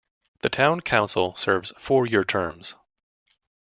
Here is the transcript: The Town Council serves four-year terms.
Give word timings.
The 0.39 0.49
Town 0.49 0.81
Council 0.81 1.35
serves 1.35 1.73
four-year 1.77 2.23
terms. 2.23 2.73